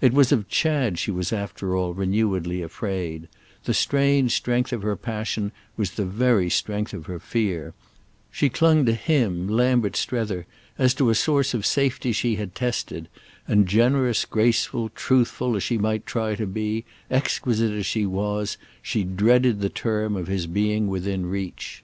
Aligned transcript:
It 0.00 0.12
was 0.12 0.30
of 0.30 0.48
Chad 0.48 1.00
she 1.00 1.10
was 1.10 1.32
after 1.32 1.74
all 1.74 1.94
renewedly 1.94 2.62
afraid; 2.62 3.26
the 3.64 3.74
strange 3.74 4.30
strength 4.36 4.72
of 4.72 4.82
her 4.82 4.94
passion 4.94 5.50
was 5.76 5.90
the 5.90 6.04
very 6.06 6.48
strength 6.48 6.94
of 6.94 7.06
her 7.06 7.18
fear; 7.18 7.74
she 8.30 8.48
clung 8.48 8.86
to 8.86 8.92
him, 8.92 9.48
Lambert 9.48 9.96
Strether, 9.96 10.46
as 10.78 10.94
to 10.94 11.10
a 11.10 11.14
source 11.16 11.54
of 11.54 11.66
safety 11.66 12.12
she 12.12 12.36
had 12.36 12.54
tested, 12.54 13.08
and, 13.48 13.66
generous 13.66 14.24
graceful 14.24 14.90
truthful 14.90 15.56
as 15.56 15.64
she 15.64 15.76
might 15.76 16.06
try 16.06 16.36
to 16.36 16.46
be, 16.46 16.84
exquisite 17.10 17.72
as 17.72 17.84
she 17.84 18.06
was, 18.06 18.56
she 18.80 19.02
dreaded 19.02 19.60
the 19.60 19.68
term 19.70 20.14
of 20.14 20.28
his 20.28 20.46
being 20.46 20.86
within 20.86 21.26
reach. 21.26 21.82